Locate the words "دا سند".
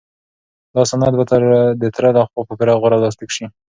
0.75-1.13